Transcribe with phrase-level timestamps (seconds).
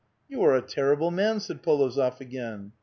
[0.31, 2.71] "You are a terrible man!" said Polozof again.